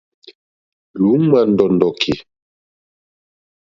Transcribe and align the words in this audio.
Lì 0.99 1.07
ujmà 1.13 1.39
ndàndòki. 1.51 2.13